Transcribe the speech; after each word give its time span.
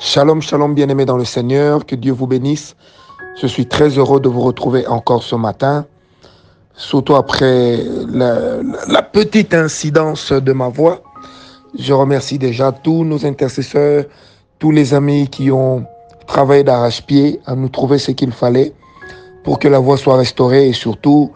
Shalom, 0.00 0.40
shalom, 0.40 0.74
bien-aimés 0.74 1.06
dans 1.06 1.16
le 1.16 1.24
Seigneur, 1.24 1.84
que 1.84 1.96
Dieu 1.96 2.12
vous 2.12 2.28
bénisse. 2.28 2.76
Je 3.42 3.48
suis 3.48 3.66
très 3.66 3.88
heureux 3.98 4.20
de 4.20 4.28
vous 4.28 4.42
retrouver 4.42 4.86
encore 4.86 5.24
ce 5.24 5.34
matin, 5.34 5.86
surtout 6.76 7.16
après 7.16 7.80
la, 8.08 9.02
petite 9.02 9.54
incidence 9.54 10.30
de 10.30 10.52
ma 10.52 10.68
voix. 10.68 11.02
Je 11.76 11.92
remercie 11.92 12.38
déjà 12.38 12.70
tous 12.70 13.02
nos 13.02 13.26
intercesseurs, 13.26 14.04
tous 14.60 14.70
les 14.70 14.94
amis 14.94 15.26
qui 15.26 15.50
ont 15.50 15.84
travaillé 16.28 16.62
d'arrache-pied 16.62 17.40
à 17.44 17.56
nous 17.56 17.68
trouver 17.68 17.98
ce 17.98 18.12
qu'il 18.12 18.30
fallait 18.30 18.74
pour 19.42 19.58
que 19.58 19.66
la 19.66 19.80
voix 19.80 19.96
soit 19.96 20.16
restaurée 20.16 20.68
et 20.68 20.74
surtout, 20.74 21.32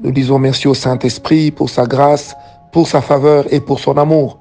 nous 0.00 0.12
disons 0.12 0.38
merci 0.38 0.68
au 0.68 0.74
Saint-Esprit 0.74 1.50
pour 1.50 1.70
sa 1.70 1.86
grâce, 1.86 2.34
pour 2.72 2.86
sa 2.86 3.00
faveur 3.00 3.46
et 3.50 3.60
pour 3.60 3.80
son 3.80 3.96
amour. 3.96 4.38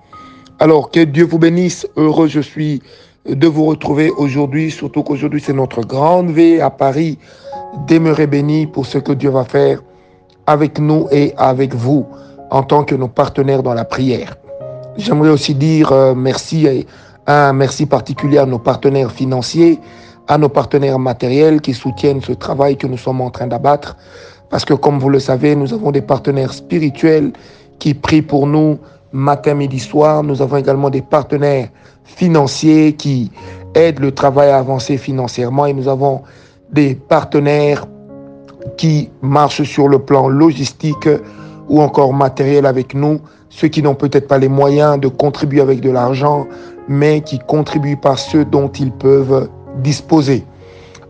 Alors 0.60 0.92
que 0.92 1.00
Dieu 1.00 1.24
vous 1.24 1.40
bénisse. 1.40 1.88
Heureux 1.96 2.28
je 2.28 2.42
suis 2.42 2.82
de 3.28 3.48
vous 3.48 3.66
retrouver 3.66 4.10
aujourd'hui, 4.12 4.72
surtout 4.72 5.04
qu'aujourd'hui 5.04 5.42
c'est 5.42 5.54
notre 5.54 5.82
grande 5.82 6.32
veille 6.32 6.62
à 6.62 6.70
Paris. 6.70 7.18
Demeurez 7.88 8.28
bénis 8.28 8.68
pour 8.68 8.86
ce 8.86 8.98
que 8.98 9.12
Dieu 9.12 9.30
va 9.30 9.44
faire 9.46 9.82
avec 10.48 10.80
nous 10.80 11.08
et 11.12 11.34
avec 11.38 11.76
vous 11.76 12.06
en 12.50 12.64
tant 12.64 12.84
que 12.84 12.96
nos 12.96 13.08
partenaires 13.08 13.64
dans 13.64 13.74
la 13.74 13.86
prière. 13.86 14.36
J'aimerais 14.98 15.30
aussi 15.30 15.56
dire 15.56 15.92
euh, 15.92 16.14
merci 16.16 16.86
un 17.28 17.54
merci 17.54 17.86
particulier 17.86 18.40
à 18.40 18.46
nos 18.46 18.60
partenaires 18.60 19.12
financiers, 19.12 19.80
à 20.28 20.38
nos 20.38 20.50
partenaires 20.50 21.00
matériels 21.00 21.62
qui 21.62 21.74
soutiennent 21.74 22.22
ce 22.22 22.34
travail 22.34 22.76
que 22.78 22.88
nous 22.88 22.98
sommes 22.98 23.22
en 23.22 23.30
train 23.30 23.48
d'abattre. 23.48 23.96
Parce 24.50 24.66
que 24.66 24.74
comme 24.74 25.00
vous 25.00 25.10
le 25.10 25.20
savez, 25.20 25.56
nous 25.56 25.74
avons 25.74 25.92
des 25.92 26.02
partenaires 26.02 26.54
spirituels 26.54 27.32
qui 27.80 27.94
prient 27.94 28.22
pour 28.22 28.48
nous, 28.48 28.80
matin, 29.14 29.54
midi, 29.54 29.80
soir. 29.80 30.24
Nous 30.24 30.42
avons 30.42 30.58
également 30.58 30.90
des 30.90 31.02
partenaires 31.02 31.70
financiers 32.04 32.94
qui 32.94 33.32
aident 33.76 34.00
le 34.00 34.12
travail 34.12 34.50
à 34.50 34.58
avancer 34.58 34.98
financièrement 34.98 35.66
et 35.66 35.74
nous 35.74 35.88
avons 35.88 36.22
des 36.72 36.96
partenaires 36.96 37.86
qui 38.78 39.10
marchent 39.22 39.64
sur 39.64 39.88
le 39.88 40.00
plan 40.00 40.28
logistique 40.28 41.10
ou 41.70 41.82
encore 41.82 42.14
matériel 42.14 42.66
avec 42.66 42.94
nous, 42.94 43.20
ceux 43.50 43.68
qui 43.68 43.82
n'ont 43.82 43.96
peut-être 43.96 44.28
pas 44.28 44.38
les 44.38 44.50
moyens 44.50 45.00
de 45.00 45.08
contribuer 45.08 45.62
avec 45.62 45.82
de 45.82 45.90
l'argent, 45.90 46.48
mais 46.88 47.22
qui 47.22 47.40
contribuent 47.40 47.98
par 47.98 48.20
ceux 48.20 48.46
dont 48.46 48.70
ils 48.70 48.92
peuvent 48.92 49.50
disposer. 49.78 50.46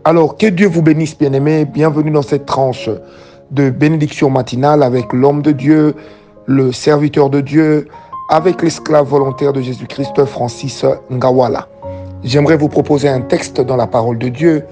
Alors, 0.04 0.36
que 0.36 0.46
Dieu 0.46 0.68
vous 0.68 0.82
bénisse, 0.82 1.16
bien-aimés. 1.16 1.64
Bienvenue 1.64 2.10
dans 2.10 2.22
cette 2.22 2.46
tranche 2.46 2.90
de 3.50 3.70
bénédiction 3.70 4.30
matinale 4.30 4.82
avec 4.82 5.12
l'homme 5.12 5.42
de 5.42 5.52
Dieu, 5.52 5.94
le 6.46 6.72
serviteur 6.72 7.30
de 7.30 7.40
Dieu, 7.40 7.86
avec 8.28 8.62
l'esclave 8.62 9.06
volontaire 9.06 9.52
de 9.52 9.60
Jésus-Christ, 9.60 10.24
Francis 10.24 10.84
Ngawala. 11.10 11.68
J'aimerais 12.24 12.56
vous 12.56 12.68
proposer 12.68 13.08
un 13.08 13.20
texte 13.20 13.60
dans 13.60 13.76
la 13.76 13.86
parole 13.86 14.18
de 14.18 14.28
Dieu. 14.28 14.64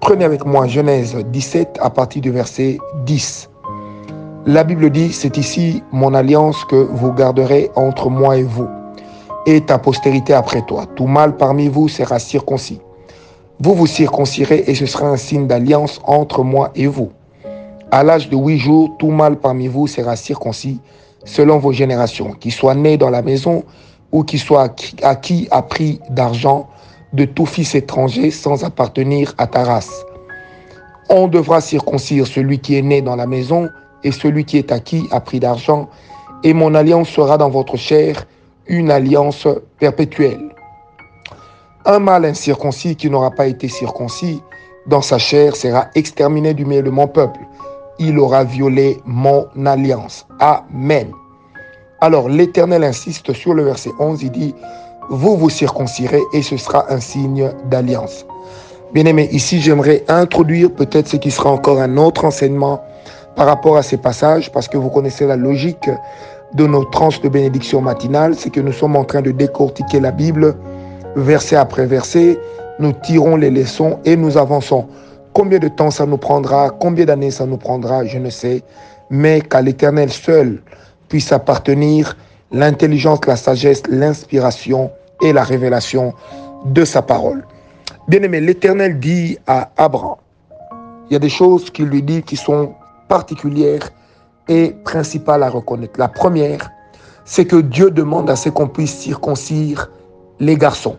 Prenez 0.00 0.24
avec 0.24 0.44
moi 0.44 0.66
Genèse 0.66 1.16
17 1.16 1.78
à 1.80 1.90
partir 1.90 2.22
du 2.22 2.30
verset 2.30 2.78
10. 3.04 3.50
La 4.46 4.64
Bible 4.64 4.90
dit, 4.90 5.12
c'est 5.12 5.36
ici 5.36 5.82
mon 5.92 6.12
alliance 6.14 6.64
que 6.64 6.76
vous 6.76 7.12
garderez 7.12 7.70
entre 7.76 8.10
moi 8.10 8.36
et 8.36 8.42
vous, 8.42 8.68
et 9.46 9.60
ta 9.60 9.78
postérité 9.78 10.34
après 10.34 10.62
toi. 10.62 10.84
Tout 10.96 11.06
mal 11.06 11.36
parmi 11.36 11.68
vous 11.68 11.88
sera 11.88 12.18
circoncis. 12.18 12.80
Vous 13.60 13.74
vous 13.74 13.86
circoncirez 13.86 14.64
et 14.66 14.74
ce 14.74 14.86
sera 14.86 15.06
un 15.06 15.16
signe 15.16 15.46
d'alliance 15.46 16.00
entre 16.04 16.42
moi 16.42 16.70
et 16.74 16.86
vous. 16.86 17.10
À 17.90 18.02
l'âge 18.02 18.28
de 18.28 18.36
huit 18.36 18.58
jours, 18.58 18.96
tout 18.98 19.10
mal 19.10 19.36
parmi 19.36 19.68
vous 19.68 19.86
sera 19.86 20.16
circoncis 20.16 20.80
selon 21.24 21.58
vos 21.58 21.72
générations, 21.72 22.32
qui 22.32 22.50
soit 22.50 22.74
né 22.74 22.96
dans 22.96 23.10
la 23.10 23.22
maison 23.22 23.64
ou 24.12 24.22
qui 24.24 24.38
soit 24.38 24.74
acquis 25.02 25.48
à 25.50 25.62
prix 25.62 26.00
d'argent 26.10 26.68
de 27.12 27.24
tout 27.24 27.46
fils 27.46 27.74
étranger 27.74 28.30
sans 28.30 28.64
appartenir 28.64 29.34
à 29.38 29.46
ta 29.46 29.64
race. 29.64 30.04
On 31.08 31.28
devra 31.28 31.60
circoncire 31.60 32.26
celui 32.26 32.58
qui 32.58 32.76
est 32.76 32.82
né 32.82 33.02
dans 33.02 33.16
la 33.16 33.26
maison 33.26 33.68
et 34.02 34.12
celui 34.12 34.44
qui 34.44 34.58
est 34.58 34.72
acquis 34.72 35.06
à 35.10 35.20
prix 35.20 35.40
d'argent, 35.40 35.88
et 36.42 36.52
mon 36.52 36.74
alliance 36.74 37.08
sera 37.08 37.38
dans 37.38 37.48
votre 37.50 37.76
chair 37.76 38.26
une 38.66 38.90
alliance 38.90 39.46
perpétuelle. 39.78 40.54
Un 41.86 41.98
mâle 41.98 42.24
incirconcis 42.24 42.96
qui 42.96 43.10
n'aura 43.10 43.30
pas 43.30 43.46
été 43.46 43.68
circoncis 43.68 44.42
dans 44.86 45.02
sa 45.02 45.18
chair 45.18 45.56
sera 45.56 45.88
exterminé 45.94 46.54
du 46.54 46.64
milieu 46.64 46.82
de 46.82 46.90
mon 46.90 47.06
peuple 47.06 47.40
il 47.98 48.18
aura 48.18 48.44
violé 48.44 49.00
mon 49.04 49.46
alliance. 49.64 50.26
Amen. 50.40 51.10
Alors 52.00 52.28
l'Éternel 52.28 52.84
insiste 52.84 53.32
sur 53.32 53.54
le 53.54 53.64
verset 53.64 53.90
11, 53.98 54.22
il 54.22 54.30
dit, 54.30 54.54
vous 55.10 55.36
vous 55.36 55.50
circoncirez 55.50 56.20
et 56.32 56.42
ce 56.42 56.56
sera 56.56 56.92
un 56.92 57.00
signe 57.00 57.50
d'alliance. 57.70 58.26
Bien 58.92 59.06
aimé, 59.06 59.28
ici 59.32 59.60
j'aimerais 59.60 60.04
introduire 60.08 60.70
peut-être 60.70 61.08
ce 61.08 61.16
qui 61.16 61.30
sera 61.30 61.50
encore 61.50 61.80
un 61.80 61.96
autre 61.96 62.24
enseignement 62.24 62.80
par 63.36 63.46
rapport 63.46 63.76
à 63.76 63.82
ces 63.82 63.96
passages, 63.96 64.52
parce 64.52 64.68
que 64.68 64.76
vous 64.76 64.90
connaissez 64.90 65.26
la 65.26 65.36
logique 65.36 65.90
de 66.54 66.66
nos 66.66 66.84
tranches 66.84 67.20
de 67.20 67.28
bénédiction 67.28 67.80
matinale, 67.80 68.34
c'est 68.36 68.50
que 68.50 68.60
nous 68.60 68.72
sommes 68.72 68.94
en 68.94 69.04
train 69.04 69.22
de 69.22 69.32
décortiquer 69.32 69.98
la 69.98 70.12
Bible 70.12 70.54
verset 71.16 71.56
après 71.56 71.86
verset, 71.86 72.38
nous 72.78 72.92
tirons 72.92 73.36
les 73.36 73.50
leçons 73.50 73.98
et 74.04 74.16
nous 74.16 74.36
avançons. 74.36 74.86
Combien 75.34 75.58
de 75.58 75.66
temps 75.66 75.90
ça 75.90 76.06
nous 76.06 76.16
prendra, 76.16 76.70
combien 76.70 77.06
d'années 77.06 77.32
ça 77.32 77.44
nous 77.44 77.56
prendra, 77.56 78.04
je 78.04 78.18
ne 78.18 78.30
sais, 78.30 78.62
mais 79.10 79.40
qu'à 79.40 79.60
l'Éternel 79.62 80.12
seul 80.12 80.62
puisse 81.08 81.32
appartenir 81.32 82.16
l'intelligence, 82.52 83.18
la 83.26 83.34
sagesse, 83.34 83.82
l'inspiration 83.88 84.92
et 85.20 85.32
la 85.32 85.42
révélation 85.42 86.14
de 86.66 86.84
sa 86.84 87.02
parole. 87.02 87.44
Bien 88.06 88.22
aimé, 88.22 88.40
l'Éternel 88.40 89.00
dit 89.00 89.36
à 89.48 89.72
Abraham, 89.76 90.16
il 91.10 91.14
y 91.14 91.16
a 91.16 91.18
des 91.18 91.28
choses 91.28 91.68
qu'il 91.68 91.86
lui 91.86 92.02
dit 92.02 92.22
qui 92.22 92.36
sont 92.36 92.72
particulières 93.08 93.90
et 94.46 94.70
principales 94.84 95.42
à 95.42 95.50
reconnaître. 95.50 95.98
La 95.98 96.08
première, 96.08 96.70
c'est 97.24 97.44
que 97.44 97.56
Dieu 97.56 97.90
demande 97.90 98.30
à 98.30 98.36
ce 98.36 98.50
qu'on 98.50 98.68
puisse 98.68 98.96
circoncire 98.96 99.90
les 100.38 100.56
garçons. 100.56 100.96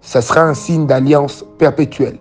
Ce 0.00 0.22
sera 0.22 0.40
un 0.40 0.54
signe 0.54 0.86
d'alliance 0.86 1.44
perpétuelle. 1.58 2.18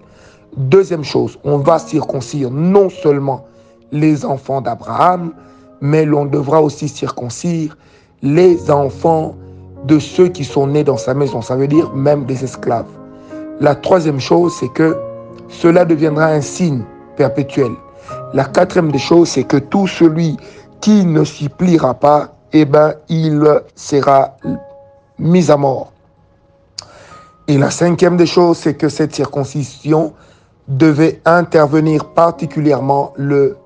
Deuxième 0.58 1.04
chose, 1.04 1.38
on 1.44 1.58
va 1.58 1.80
circoncire 1.80 2.50
non 2.50 2.90
seulement 2.90 3.46
les 3.92 4.24
enfants 4.24 4.62
d'Abraham, 4.62 5.34
mais 5.82 6.06
l'on 6.06 6.26
devra 6.26 6.62
aussi 6.62 6.88
circoncire 6.88 7.78
les 8.22 8.72
enfants 8.72 9.36
de 9.84 10.00
ceux 10.00 10.30
qui 10.30 10.46
sont 10.46 10.68
nés 10.68 10.84
dans 10.84 10.98
sa 10.98 11.14
maison, 11.14 11.42
ça 11.42 11.56
veut 11.56 11.68
dire 11.68 11.94
même 11.94 12.26
des 12.26 12.44
esclaves. 12.44 12.88
La 13.60 13.76
troisième 13.76 14.20
chose, 14.20 14.56
c'est 14.58 14.70
que 14.70 14.98
cela 15.50 15.84
deviendra 15.84 16.28
un 16.28 16.42
signe 16.42 16.84
perpétuel. 17.18 17.72
La 18.34 18.46
quatrième 18.46 18.92
des 18.92 19.00
choses, 19.00 19.30
c'est 19.30 19.44
que 19.44 19.58
tout 19.58 19.88
celui 19.88 20.38
qui 20.80 21.06
ne 21.06 21.24
s'y 21.24 21.50
pliera 21.50 21.94
pas, 21.94 22.34
eh 22.54 22.66
ben, 22.66 22.94
il 23.10 23.44
sera 23.76 24.38
mis 25.20 25.52
à 25.52 25.58
mort. 25.58 25.92
Et 27.48 27.58
la 27.58 27.70
cinquième 27.70 28.18
des 28.18 28.26
choses, 28.26 28.58
c'est 28.58 28.76
que 28.76 28.90
cette 28.90 29.14
circoncision 29.14 30.14
devait 30.68 31.22
intervenir 31.26 32.06
particulièrement 32.14 33.14
le 33.18 33.58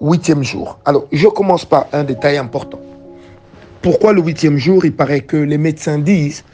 huitième 0.00 0.42
jour. 0.42 0.78
Alors, 0.84 1.06
je 1.12 1.26
commence 1.28 1.64
par 1.64 1.86
un 1.92 2.04
détail 2.04 2.38
important. 2.38 2.80
Pourquoi 3.82 4.12
le 4.12 4.22
huitième 4.22 4.56
jour? 4.56 4.84
Il 4.84 4.94
paraît 4.94 5.20
que 5.20 5.36
les 5.36 5.58
médecins 5.58 5.98
disent 5.98 6.44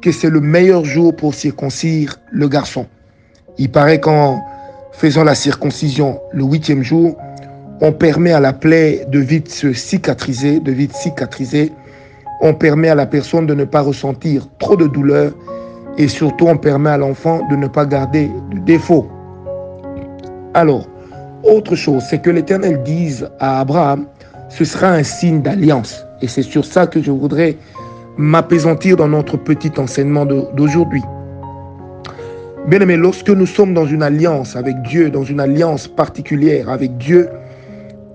que 0.00 0.10
c'est 0.12 0.30
le 0.30 0.40
meilleur 0.40 0.84
jour 0.84 1.14
pour 1.14 1.34
circoncire 1.34 2.18
le 2.30 2.48
garçon. 2.48 2.86
Il 3.58 3.70
paraît 3.70 4.00
qu'en 4.00 4.40
faisant 4.92 5.24
la 5.24 5.34
circoncision 5.34 6.20
le 6.32 6.44
huitième 6.44 6.82
jour, 6.82 7.16
on 7.80 7.92
permet 7.92 8.32
à 8.32 8.40
la 8.40 8.52
plaie 8.52 9.06
de 9.08 9.18
vite 9.18 9.48
se 9.48 9.72
cicatriser, 9.72 10.60
de 10.60 10.72
vite 10.72 10.94
cicatriser. 10.94 11.72
On 12.40 12.54
permet 12.54 12.88
à 12.88 12.94
la 12.94 13.06
personne 13.06 13.46
de 13.46 13.54
ne 13.54 13.64
pas 13.64 13.80
ressentir 13.80 14.48
trop 14.58 14.76
de 14.76 14.86
douleur 14.86 15.32
et 15.98 16.08
surtout, 16.08 16.46
on 16.46 16.56
permet 16.56 16.90
à 16.90 16.96
l'enfant 16.96 17.46
de 17.50 17.56
ne 17.56 17.66
pas 17.66 17.84
garder 17.84 18.30
de 18.50 18.58
défaut. 18.60 19.08
Alors, 20.54 20.86
autre 21.44 21.74
chose, 21.74 22.02
c'est 22.08 22.20
que 22.20 22.30
l'Éternel 22.30 22.82
dise 22.82 23.28
à 23.40 23.60
Abraham, 23.60 24.06
ce 24.48 24.64
sera 24.64 24.88
un 24.88 25.02
signe 25.02 25.42
d'alliance. 25.42 26.04
Et 26.20 26.28
c'est 26.28 26.42
sur 26.42 26.64
ça 26.64 26.86
que 26.86 27.02
je 27.02 27.10
voudrais 27.10 27.56
m'apaisantir 28.16 28.96
dans 28.96 29.08
notre 29.08 29.36
petit 29.36 29.72
enseignement 29.78 30.24
d'aujourd'hui. 30.26 31.02
Bien 32.68 32.80
aimé, 32.80 32.96
lorsque 32.96 33.30
nous 33.30 33.46
sommes 33.46 33.74
dans 33.74 33.86
une 33.86 34.02
alliance 34.02 34.54
avec 34.54 34.80
Dieu, 34.82 35.10
dans 35.10 35.24
une 35.24 35.40
alliance 35.40 35.88
particulière 35.88 36.68
avec 36.68 36.96
Dieu, 36.96 37.28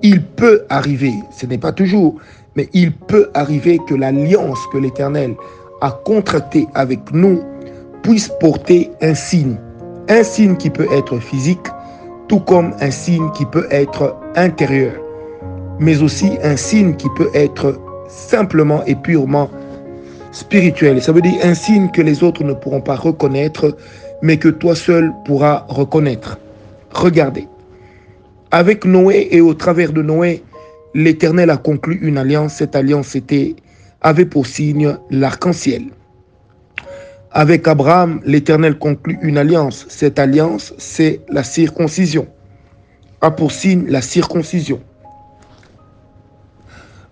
il 0.03 0.24
peut 0.24 0.63
arriver, 0.69 1.13
ce 1.31 1.45
n'est 1.47 1.57
pas 1.57 1.74
toujours, 1.74 2.15
mais 2.56 2.69
il 2.74 2.94
peut 2.94 3.29
arriver 3.33 3.79
que 3.89 3.95
l'alliance 3.95 4.59
que 4.71 4.77
l'Éternel 4.77 5.35
a 5.81 5.91
contractée 6.06 6.68
avec 6.75 7.12
nous 7.12 7.41
puisse 8.07 8.30
porter 8.39 8.89
un 9.01 9.13
signe. 9.13 9.57
Un 10.07 10.24
signe 10.24 10.56
qui 10.56 10.69
peut 10.69 10.88
être 10.94 11.19
physique, 11.19 11.68
tout 12.30 12.39
comme 12.39 12.74
un 12.80 12.89
signe 12.89 13.30
qui 13.31 13.45
peut 13.45 13.68
être 13.69 14.15
intérieur, 14.38 14.94
mais 15.77 16.01
aussi 16.01 16.31
un 16.42 16.56
signe 16.56 16.95
qui 16.95 17.09
peut 17.18 17.30
être 17.33 17.77
simplement 18.07 18.81
et 18.86 18.95
purement 18.95 19.50
spirituel. 20.31 21.01
Ça 21.01 21.12
veut 21.12 21.19
dire 21.19 21.38
un 21.44 21.54
signe 21.54 21.92
que 21.92 22.01
les 22.01 22.24
autres 22.24 22.45
ne 22.45 22.54
pourront 22.54 22.80
pas 22.80 22.95
reconnaître, 22.95 23.75
mais 24.21 24.38
que 24.38 24.48
toi 24.48 24.74
seul 24.74 25.12
pourras 25.25 25.65
reconnaître. 25.68 26.39
Regardez. 26.92 27.45
Avec 28.51 28.86
Noé 28.86 29.27
et 29.31 29.42
au 29.42 29.53
travers 29.53 29.92
de 29.92 30.01
Noé, 30.01 30.45
l'Éternel 30.94 31.50
a 31.50 31.57
conclu 31.57 32.00
une 32.01 32.18
alliance. 32.18 32.53
Cette 32.53 32.77
alliance 32.77 33.18
était, 33.18 33.57
avait 34.00 34.24
pour 34.24 34.48
signe 34.48 34.95
l'arc-en-ciel. 35.10 35.88
Avec 37.38 37.68
Abraham, 37.68 38.19
l'Éternel 38.25 38.80
conclut 38.80 39.19
une 39.22 39.38
alliance. 39.38 39.86
Cette 39.89 40.18
alliance, 40.18 40.74
c'est 40.80 41.22
la 41.30 41.44
circoncision. 41.44 42.25
A 43.22 43.30
pour 43.30 43.51
signe 43.51 43.86
la 43.88 44.01
circoncision. 44.01 44.81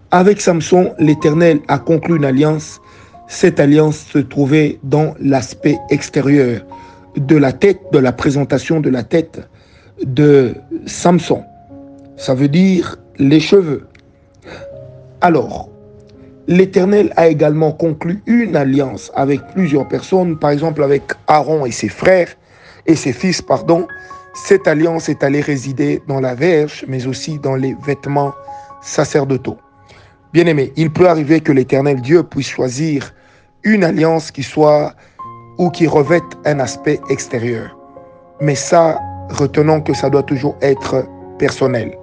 Avec 0.10 0.42
Samson, 0.42 0.96
l'Éternel 0.98 1.60
a 1.68 1.78
conclu 1.78 2.16
une 2.16 2.26
alliance. 2.26 2.82
Cette 3.28 3.60
alliance 3.60 3.98
se 3.98 4.18
trouvait 4.18 4.80
dans 4.82 5.14
l'aspect 5.20 5.78
extérieur 5.92 6.62
de 7.16 7.38
la 7.38 7.54
tête, 7.54 7.82
de 7.92 8.00
la 8.00 8.12
présentation 8.12 8.80
de 8.80 8.90
la 8.90 9.04
tête 9.04 9.48
de 10.08 10.56
Samson. 10.88 11.44
Ça 12.18 12.34
veut 12.34 12.50
dire 12.50 12.98
les 13.20 13.40
cheveux. 13.40 13.86
Alors, 15.22 15.70
l'Éternel 16.48 17.12
a 17.16 17.28
également 17.28 17.72
conclu 17.72 18.22
une 18.26 18.56
alliance 18.56 19.12
avec 19.16 19.42
plusieurs 19.54 19.88
personnes, 19.88 20.38
par 20.38 20.52
exemple 20.52 20.84
avec 20.84 21.04
Aaron 21.28 21.66
et 21.66 21.72
ses 21.72 21.90
frères 21.90 22.36
et 22.86 22.96
ses 22.96 23.14
fils, 23.14 23.42
pardon. 23.42 23.88
Cette 24.34 24.68
alliance 24.68 25.10
est 25.10 25.24
allée 25.24 25.42
résider 25.42 26.02
dans 26.08 26.20
la 26.20 26.36
verge, 26.36 26.86
mais 26.88 27.08
aussi 27.08 27.40
dans 27.40 27.56
les 27.56 27.76
vêtements 27.86 28.34
sacerdotaux. 28.82 29.58
Bien-aimé, 30.34 30.74
il 30.76 30.92
peut 30.92 31.08
arriver 31.08 31.40
que 31.40 31.52
l'Éternel 31.52 32.02
Dieu 32.02 32.24
puisse 32.24 32.50
choisir 32.50 33.14
une 33.64 33.84
alliance 33.84 34.32
qui 34.32 34.44
soit 34.44 34.94
ou 35.58 35.70
qui 35.70 35.88
revête 35.88 36.24
un 36.44 36.60
aspect 36.60 37.00
extérieur. 37.10 37.78
Mais 38.42 38.56
ça, 38.56 39.00
retenons 39.30 39.82
que 39.82 39.94
ça 39.94 40.10
doit 40.10 40.24
toujours 40.24 40.58
être 40.62 41.08
personnel. 41.40 41.98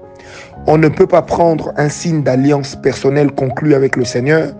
On 0.67 0.79
ne 0.79 0.89
peut 0.89 1.07
pas 1.07 1.23
prendre 1.23 1.73
un 1.77 1.89
signe 1.89 2.23
d'alliance 2.23 2.77
personnelle 2.77 3.33
conclu 3.33 3.75
avec 3.75 3.97
le 3.97 4.05
Seigneur 4.05 4.53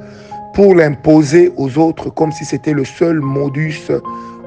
pour 0.55 0.75
l'imposer 0.75 1.53
aux 1.57 1.79
autres 1.79 2.11
comme 2.11 2.33
si 2.33 2.45
c'était 2.45 2.73
le 2.73 2.85
seul 2.85 3.21
modus 3.21 3.91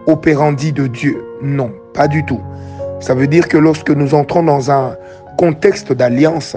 operandi 0.08 0.72
de 0.72 0.88
Dieu. 0.88 1.24
Non, 1.42 1.72
pas 1.94 2.08
du 2.08 2.24
tout. 2.26 2.42
Ça 3.00 3.16
veut 3.16 3.28
dire 3.28 3.48
que 3.48 3.58
lorsque 3.58 3.90
nous 3.90 4.14
entrons 4.14 4.44
dans 4.44 4.72
un 4.72 4.96
contexte 5.38 5.92
d'alliance, 5.92 6.56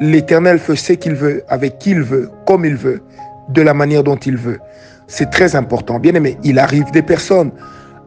L'Éternel 0.00 0.58
fait 0.58 0.74
ce 0.74 0.92
qu'il 0.94 1.14
veut, 1.14 1.44
avec 1.48 1.78
qui 1.78 1.92
il 1.92 2.02
veut, 2.02 2.28
comme 2.46 2.64
il 2.64 2.74
veut, 2.74 3.00
de 3.48 3.62
la 3.62 3.74
manière 3.74 4.02
dont 4.02 4.16
il 4.16 4.36
veut. 4.36 4.58
C'est 5.06 5.30
très 5.30 5.54
important. 5.54 6.00
Bien 6.00 6.14
aimé, 6.14 6.36
il 6.42 6.58
arrive 6.58 6.90
des 6.90 7.02
personnes 7.02 7.52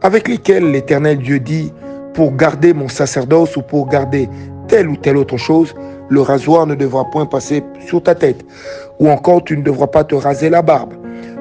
avec 0.01 0.28
lesquelles 0.28 0.69
l'Éternel 0.69 1.19
Dieu 1.19 1.39
dit, 1.39 1.72
pour 2.13 2.36
garder 2.36 2.74
mon 2.74 2.89
sacerdoce 2.89 3.56
ou 3.56 3.62
pour 3.62 3.88
garder 3.88 4.28
telle 4.68 4.89
ou 4.89 4.98
telle 4.98 5.16
autre 5.16 5.38
chose, 5.38 5.74
le 6.09 6.21
rasoir 6.21 6.65
ne 6.68 6.75
devra 6.75 7.06
point 7.06 7.25
passer 7.25 7.63
sur 7.86 8.01
ta 8.01 8.15
tête. 8.15 8.45
Ou 9.00 9.09
encore, 9.09 9.44
tu 9.44 9.57
ne 9.57 9.63
devras 9.63 9.88
pas 9.88 10.04
te 10.04 10.15
raser 10.15 10.50
la 10.50 10.62
barbe. 10.62 10.94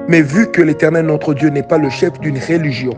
Mais 0.07 0.21
vu 0.21 0.49
que 0.51 0.61
l'Éternel 0.61 1.05
notre 1.05 1.33
Dieu 1.33 1.49
n'est 1.49 1.63
pas 1.63 1.77
le 1.77 1.89
chef 1.89 2.19
d'une 2.19 2.37
religion, 2.37 2.93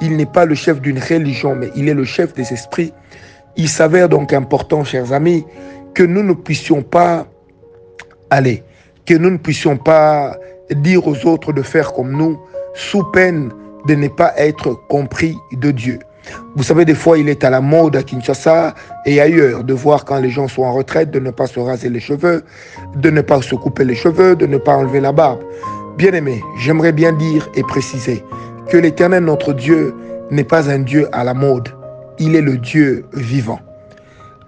il 0.00 0.16
n'est 0.16 0.26
pas 0.26 0.44
le 0.44 0.54
chef 0.54 0.80
d'une 0.80 0.98
religion, 0.98 1.54
mais 1.54 1.70
il 1.76 1.88
est 1.88 1.94
le 1.94 2.04
chef 2.04 2.34
des 2.34 2.52
esprits, 2.52 2.92
il 3.56 3.68
s'avère 3.68 4.08
donc 4.08 4.32
important, 4.32 4.84
chers 4.84 5.12
amis, 5.12 5.44
que 5.94 6.02
nous 6.02 6.22
ne 6.22 6.32
puissions 6.32 6.82
pas 6.82 7.26
aller, 8.30 8.64
que 9.06 9.14
nous 9.14 9.30
ne 9.30 9.36
puissions 9.36 9.76
pas 9.76 10.36
dire 10.70 11.06
aux 11.06 11.26
autres 11.26 11.52
de 11.52 11.62
faire 11.62 11.92
comme 11.92 12.12
nous, 12.12 12.38
sous 12.74 13.04
peine 13.12 13.50
de 13.86 13.94
ne 13.94 14.08
pas 14.08 14.32
être 14.36 14.74
compris 14.88 15.36
de 15.52 15.70
Dieu. 15.70 15.98
Vous 16.54 16.62
savez, 16.62 16.84
des 16.84 16.94
fois, 16.94 17.18
il 17.18 17.28
est 17.28 17.44
à 17.44 17.50
la 17.50 17.60
mode 17.60 17.96
à 17.96 18.02
Kinshasa 18.02 18.74
et 19.06 19.20
ailleurs 19.20 19.64
de 19.64 19.74
voir 19.74 20.04
quand 20.04 20.18
les 20.18 20.30
gens 20.30 20.48
sont 20.48 20.62
en 20.62 20.72
retraite, 20.72 21.10
de 21.10 21.18
ne 21.18 21.30
pas 21.30 21.46
se 21.46 21.58
raser 21.58 21.88
les 21.88 22.00
cheveux, 22.00 22.44
de 22.96 23.10
ne 23.10 23.20
pas 23.20 23.40
se 23.42 23.54
couper 23.54 23.84
les 23.84 23.94
cheveux, 23.94 24.36
de 24.36 24.46
ne 24.46 24.58
pas 24.58 24.76
enlever 24.76 25.00
la 25.00 25.12
barbe. 25.12 25.40
Bien 25.96 26.12
aimé, 26.12 26.42
j'aimerais 26.58 26.92
bien 26.92 27.12
dire 27.12 27.48
et 27.54 27.62
préciser 27.62 28.24
que 28.68 28.76
l'Éternel, 28.76 29.24
notre 29.24 29.52
Dieu, 29.52 29.94
n'est 30.30 30.44
pas 30.44 30.70
un 30.70 30.78
Dieu 30.78 31.08
à 31.12 31.24
la 31.24 31.34
mode. 31.34 31.68
Il 32.18 32.36
est 32.36 32.40
le 32.40 32.58
Dieu 32.58 33.04
vivant. 33.12 33.60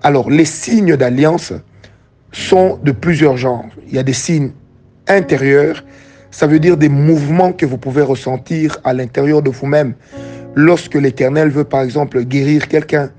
Alors, 0.02 0.30
les 0.30 0.44
signes 0.44 0.96
d'alliance 0.96 1.52
sont 2.32 2.78
de 2.82 2.92
plusieurs 2.92 3.36
genres. 3.36 3.66
Il 3.88 3.94
y 3.94 3.98
a 3.98 4.02
des 4.02 4.12
signes 4.12 4.52
intérieurs, 5.08 5.84
ça 6.30 6.46
veut 6.46 6.58
dire 6.58 6.76
des 6.76 6.88
mouvements 6.88 7.52
que 7.52 7.64
vous 7.64 7.78
pouvez 7.78 8.02
ressentir 8.02 8.78
à 8.84 8.92
l'intérieur 8.92 9.40
de 9.40 9.50
vous-même. 9.50 9.94
Lorsque 10.56 10.94
l'Éternel 10.94 11.50
veut, 11.50 11.64
par 11.64 11.82
exemple, 11.82 12.22
guérir 12.24 12.68
quelqu'un, 12.68 13.10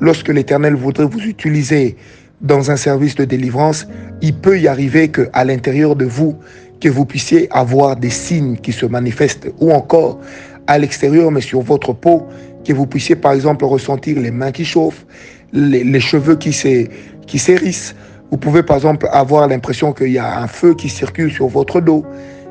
lorsque 0.00 0.28
l'Éternel 0.28 0.74
voudrait 0.74 1.06
vous 1.06 1.20
utiliser 1.20 1.96
dans 2.40 2.70
un 2.70 2.76
service 2.76 3.14
de 3.14 3.24
délivrance, 3.24 3.86
il 4.22 4.34
peut 4.34 4.58
y 4.58 4.68
arriver 4.68 5.08
qu'à 5.08 5.44
l'intérieur 5.44 5.96
de 5.96 6.04
vous, 6.04 6.36
que 6.80 6.88
vous 6.88 7.04
puissiez 7.04 7.48
avoir 7.50 7.96
des 7.96 8.10
signes 8.10 8.56
qui 8.56 8.72
se 8.72 8.86
manifestent, 8.86 9.48
ou 9.58 9.72
encore 9.72 10.20
à 10.66 10.78
l'extérieur, 10.78 11.30
mais 11.30 11.40
sur 11.40 11.60
votre 11.60 11.92
peau, 11.92 12.26
que 12.64 12.72
vous 12.72 12.86
puissiez, 12.86 13.16
par 13.16 13.32
exemple, 13.32 13.64
ressentir 13.64 14.20
les 14.20 14.30
mains 14.30 14.52
qui 14.52 14.64
chauffent, 14.64 15.06
les, 15.52 16.00
cheveux 16.00 16.36
qui 16.36 16.52
s'hérissent. 16.52 17.94
Vous 18.30 18.38
pouvez 18.38 18.62
par 18.62 18.76
exemple 18.76 19.08
avoir 19.12 19.46
l'impression 19.46 19.92
qu'il 19.92 20.10
y 20.10 20.18
a 20.18 20.40
un 20.40 20.48
feu 20.48 20.74
qui 20.74 20.88
circule 20.88 21.32
sur 21.32 21.46
votre 21.46 21.80
dos. 21.80 22.04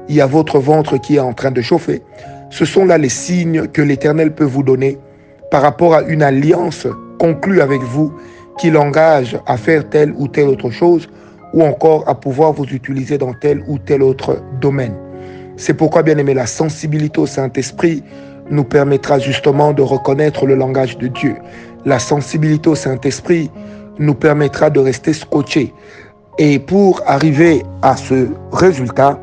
Il 0.08 0.16
y 0.16 0.22
a 0.22 0.26
votre 0.26 0.60
ventre 0.60 0.98
qui 0.98 1.18
est 1.18 1.20
en 1.20 1.34
train 1.34 1.52
de 1.52 1.62
chauffer. 1.62 2.02
Ce 2.58 2.64
sont 2.64 2.86
là 2.86 2.98
les 2.98 3.10
signes 3.10 3.68
que 3.68 3.82
l'Éternel 3.82 4.34
peut 4.34 4.46
vous 4.46 4.64
donner 4.64 4.98
par 5.52 5.62
rapport 5.62 5.94
à 5.94 6.04
une 6.04 6.24
alliance 6.24 6.88
conclue 7.20 7.60
avec 7.60 7.82
vous 7.82 8.14
qui 8.58 8.72
l'engage 8.72 9.38
à 9.46 9.58
faire 9.58 9.90
telle 9.90 10.14
ou 10.18 10.30
telle 10.30 10.48
autre 10.48 10.70
chose 10.70 11.10
ou 11.54 11.64
encore 11.64 12.08
à 12.08 12.16
pouvoir 12.16 12.54
vous 12.54 12.64
utiliser 12.64 13.18
dans 13.18 13.34
tel 13.34 13.62
ou 13.68 13.78
tel 13.78 14.02
autre 14.02 14.42
domaine. 14.62 14.96
C'est 15.58 15.74
pourquoi, 15.74 16.02
bien 16.02 16.18
aimé, 16.18 16.34
la 16.34 16.46
sensibilité 16.46 17.20
au 17.20 17.26
Saint-Esprit 17.26 18.02
nous 18.50 18.64
permettra 18.64 19.20
justement 19.20 19.74
de 19.74 19.82
reconnaître 19.82 20.46
le 20.46 20.56
langage 20.56 20.98
de 20.98 21.08
Dieu. 21.08 21.36
La 21.84 22.00
sensibilité 22.00 22.70
au 22.70 22.76
Saint-Esprit 22.76 23.52
nous 24.00 24.16
permettra 24.16 24.70
de 24.70 24.80
rester 24.80 25.12
scotché. 25.12 25.74
Et 26.40 26.60
pour 26.60 27.02
arriver 27.06 27.64
à 27.82 27.98
ce 27.98 28.30
résultat, 28.54 29.20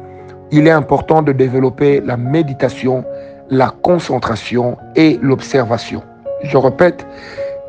il 0.52 0.66
est 0.66 0.70
important 0.70 1.22
de 1.22 1.32
développer 1.32 2.02
la 2.04 2.18
méditation, 2.18 3.06
la 3.52 3.68
concentration 3.82 4.78
et 4.96 5.18
l'observation. 5.20 6.02
Je 6.42 6.56
répète, 6.56 7.06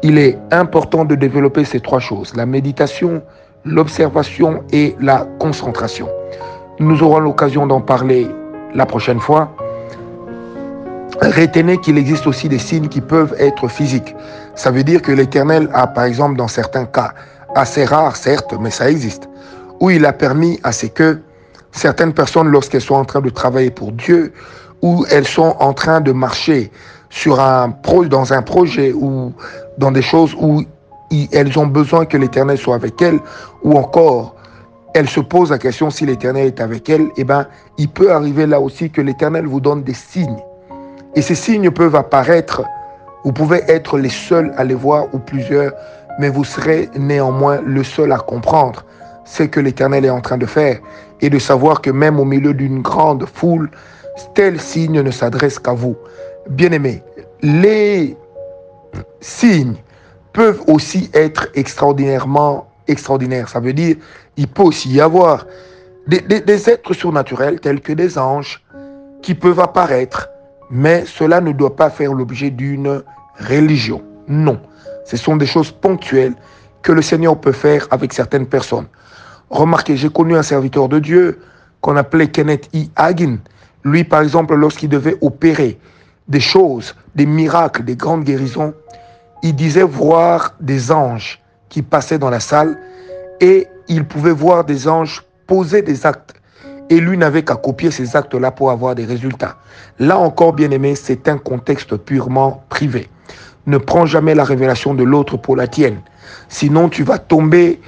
il 0.02 0.18
est 0.18 0.40
important 0.50 1.04
de 1.04 1.13
développer 1.13 1.66
ces 1.66 1.82
trois 1.82 2.00
choses, 2.00 2.34
la 2.36 2.46
méditation, 2.46 3.22
l'observation 3.66 4.63
et 4.72 4.96
la 5.02 5.28
concentration. 5.40 6.08
Nous 6.80 7.04
aurons 7.04 7.20
l'occasion 7.20 7.68
d'en 7.68 7.82
parler 7.82 8.30
la 8.74 8.86
prochaine 8.86 9.20
fois. 9.20 9.54
Retenez 11.22 11.78
qu'il 11.80 11.98
existe 11.98 12.28
aussi 12.28 12.48
des 12.48 12.60
signes 12.60 12.88
qui 12.88 13.02
peuvent 13.02 13.36
être 13.38 13.68
physiques. 13.68 14.16
Ça 14.56 14.72
veut 14.72 14.84
dire 14.84 15.02
que 15.02 15.12
l'Éternel 15.12 15.70
a, 15.74 15.86
par 15.86 16.06
exemple, 16.06 16.38
dans 16.38 16.48
certains 16.48 16.86
cas, 16.86 17.13
assez 17.56 17.84
rares, 17.84 18.16
certes, 18.16 18.56
mais 18.58 18.72
ça 18.72 18.90
existe, 18.90 19.28
où 19.82 19.90
il 19.90 20.06
a 20.06 20.13
permis 20.13 20.62
à 20.63 20.72
ce 20.72 20.86
que 20.86 21.20
certaines 21.74 22.13
personnes, 22.13 22.48
lorsqu'elles 22.48 22.82
sont 22.82 22.96
en 22.96 23.06
train 23.06 23.22
de 23.22 23.30
travailler 23.30 23.70
pour 23.70 23.92
Dieu, 23.92 24.34
ou 24.84 25.06
elles 25.10 25.28
sont 25.28 25.56
en 25.60 25.74
train 25.74 26.02
de 26.02 26.12
marcher 26.12 26.70
sur 27.10 27.40
un 27.40 27.70
pro, 27.72 28.06
dans 28.06 28.34
un 28.34 28.42
projet 28.42 28.92
ou 28.92 29.34
dans 29.78 29.92
des 29.92 30.02
choses 30.02 30.36
où 30.40 30.63
elles 31.32 31.58
ont 31.58 31.68
besoin 31.68 32.06
que 32.06 32.18
l'Éternel 32.18 32.58
soit 32.58 32.75
avec 32.75 33.02
elles, 33.02 33.20
ou 33.63 33.78
encore 33.78 34.36
elles 34.94 35.10
se 35.10 35.22
posent 35.22 35.52
la 35.52 35.58
question 35.58 35.90
si 35.90 36.06
l'Éternel 36.06 36.48
est 36.48 36.62
avec 36.62 36.90
elles, 36.90 37.08
eh 37.18 37.24
ben, 37.24 37.48
il 37.78 37.88
peut 37.88 38.12
arriver 38.12 38.46
là 38.46 38.60
aussi 38.60 38.92
que 38.92 39.02
l'Éternel 39.02 39.48
vous 39.48 39.62
donne 39.62 39.84
des 39.84 39.94
signes 39.94 40.44
et 41.16 41.22
ces 41.22 41.36
signes 41.36 41.72
peuvent 41.72 41.96
apparaître. 41.96 42.63
Vous 43.24 43.32
pouvez 43.32 43.63
être 43.70 43.98
les 43.98 44.10
seuls 44.10 44.54
à 44.58 44.66
les 44.66 44.74
voir 44.74 45.06
ou 45.13 45.20
plusieurs, 45.20 45.72
mais 46.20 46.30
vous 46.30 46.44
serez 46.44 46.90
néanmoins 46.98 47.62
le 47.66 47.84
seul 47.84 48.12
à 48.12 48.18
comprendre 48.18 48.84
ce 49.24 49.44
que 49.44 49.62
l'Éternel 49.62 50.04
est 50.04 50.10
en 50.10 50.22
train 50.22 50.38
de 50.38 50.46
faire 50.46 50.80
et 51.22 51.30
de 51.30 51.40
savoir 51.40 51.82
que 51.82 51.90
même 51.90 52.20
au 52.20 52.25
milieu 52.25 52.54
d'une 52.54 52.82
grande 52.82 53.25
foule, 53.25 53.70
tel 54.34 54.60
signe 54.60 55.01
ne 55.01 55.12
s'adresse 55.12 55.60
qu'à 55.60 55.74
vous. 55.74 55.96
Bien-aimés, 56.50 57.03
les 57.41 58.17
signes 59.20 59.75
peuvent 60.34 60.62
aussi 60.67 61.10
être 61.13 61.48
extraordinairement 61.53 62.67
extraordinaires. 62.88 63.50
Ça 63.50 63.60
veut 63.60 63.74
dire, 63.74 63.96
il 64.38 64.48
peut 64.48 64.63
aussi 64.63 64.89
y 64.89 65.01
avoir 65.01 65.46
des, 66.08 66.20
des 66.20 66.70
êtres 66.70 66.93
surnaturels 66.93 67.60
tels 67.60 67.82
que 67.82 67.93
des 67.93 68.17
anges 68.17 68.63
qui 69.22 69.36
peuvent 69.36 69.60
apparaître 69.60 70.29
mais 70.70 71.05
cela 71.05 71.39
ne 71.39 71.51
doit 71.51 71.75
pas 71.75 71.91
faire 71.91 72.13
l'objet 72.13 72.50
d'une 72.50 73.03
religion. 73.39 74.01
Non. 74.27 74.60
Ce 75.05 75.17
sont 75.17 75.36
des 75.36 75.46
choses 75.46 75.72
ponctuelles 75.72 76.34
que 76.82 76.91
le 76.91 77.03
Seigneur 77.03 77.39
peut 77.39 77.51
faire 77.51 77.88
avec 77.91 78.12
certaines 78.12 78.48
personnes. 78.48 78.88
Remarquez, 79.51 79.96
j'ai 79.98 80.10
connu 80.10 80.36
un 80.36 80.41
serviteur 80.41 80.89
de 80.89 80.98
Dieu 80.98 81.39
qu'on 81.79 81.96
appelait 81.96 82.27
Kenneth 82.27 82.70
E. 82.75 82.86
Hagin. 82.96 83.38
Lui, 83.84 84.04
par 84.04 84.22
exemple, 84.22 84.56
lorsqu'il 84.56 84.90
devait 84.90 85.18
opérer 85.22 85.80
des 86.28 86.40
choses, 86.40 86.96
des 87.16 87.25
miracles, 87.25 87.84
des 87.84 87.96
grandes 87.96 88.24
guérisons, 88.24 88.74
il 89.42 89.56
disait 89.56 89.84
voir 89.84 90.56
des 90.60 90.92
anges 90.92 91.42
qui 91.70 91.82
passaient 91.82 92.20
dans 92.20 92.30
la 92.30 92.40
salle 92.40 92.80
et 93.42 93.68
il 93.90 94.06
pouvait 94.06 94.32
voir 94.32 94.63
des 94.63 94.88
anges 94.88 95.24
poser 95.48 95.82
des 95.82 96.06
actes. 96.06 96.34
Et 96.90 97.00
lui 97.00 97.18
n'avait 97.18 97.44
qu'à 97.44 97.56
copier 97.56 97.92
ces 97.92 98.16
actes-là 98.16 98.52
pour 98.52 98.72
avoir 98.72 98.96
des 98.96 99.06
résultats. 99.06 99.58
Là 100.00 100.18
encore, 100.18 100.54
bien 100.54 100.72
aimé, 100.72 100.96
c'est 100.96 101.28
un 101.28 101.38
contexte 101.38 101.96
purement 101.98 102.63
privé. 102.70 103.10
Ne 103.66 103.78
prends 103.78 104.06
jamais 104.06 104.36
la 104.36 104.44
révélation 104.44 104.94
de 104.94 105.04
l'autre 105.04 105.38
pour 105.38 105.56
la 105.56 105.68
tienne. 105.68 106.02
Sinon, 106.50 106.90
tu 106.90 107.04
vas 107.04 107.18
tomber 107.18 107.80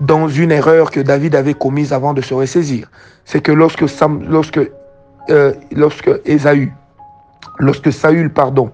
dans 0.00 0.28
une 0.28 0.52
erreur 0.52 0.90
que 0.90 1.00
David 1.00 1.34
avait 1.34 1.54
commise 1.54 1.92
avant 1.92 2.12
de 2.12 2.20
se 2.20 2.34
ressaisir. 2.34 2.90
C'est 3.24 3.40
que 3.40 3.52
lorsque, 3.52 3.84
lorsque, 4.28 4.60
euh, 5.30 5.52
lorsque 5.72 6.10
Ésaü, 6.24 6.72
lorsque 7.58 7.92
Saül, 7.92 8.32
pardon, 8.32 8.70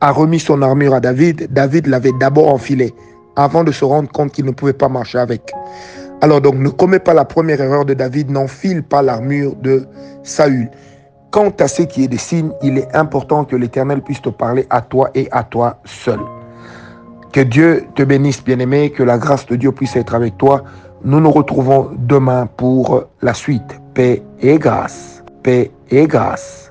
a 0.00 0.10
remis 0.10 0.40
son 0.40 0.62
armure 0.62 0.94
à 0.94 1.00
David, 1.00 1.48
David 1.52 1.86
l'avait 1.86 2.12
d'abord 2.20 2.48
enfilé 2.52 2.94
avant 3.36 3.64
de 3.64 3.72
se 3.72 3.84
rendre 3.84 4.10
compte 4.10 4.32
qu'il 4.32 4.44
ne 4.44 4.50
pouvait 4.50 4.72
pas 4.72 4.88
marcher 4.88 5.18
avec. 5.18 5.52
Alors 6.20 6.40
donc 6.40 6.56
ne 6.56 6.68
commets 6.68 6.98
pas 6.98 7.14
la 7.14 7.24
première 7.24 7.60
erreur 7.60 7.84
de 7.84 7.94
David, 7.94 8.30
n'enfile 8.30 8.82
pas 8.82 9.02
l'armure 9.02 9.54
de 9.56 9.86
Saül. 10.22 10.68
Quant 11.30 11.52
à 11.60 11.68
ce 11.68 11.82
qui 11.82 12.04
est 12.04 12.08
des 12.08 12.18
signes, 12.18 12.52
il 12.62 12.78
est 12.78 12.94
important 12.96 13.44
que 13.44 13.54
l'Éternel 13.54 14.00
puisse 14.00 14.22
te 14.22 14.30
parler 14.30 14.66
à 14.70 14.80
toi 14.80 15.10
et 15.14 15.28
à 15.30 15.44
toi 15.44 15.78
seul. 15.84 16.18
Que 17.32 17.40
Dieu 17.42 17.84
te 17.94 18.02
bénisse, 18.02 18.42
bien-aimé, 18.42 18.90
que 18.90 19.02
la 19.02 19.18
grâce 19.18 19.44
de 19.46 19.56
Dieu 19.56 19.70
puisse 19.70 19.94
être 19.94 20.14
avec 20.14 20.38
toi. 20.38 20.64
Nous 21.04 21.20
nous 21.20 21.30
retrouvons 21.30 21.90
demain 21.98 22.48
pour 22.56 23.04
la 23.20 23.34
suite. 23.34 23.78
Paix 23.92 24.22
et 24.40 24.58
grâce. 24.58 25.22
Paix 25.42 25.70
et 25.90 26.06
grâce. 26.06 26.67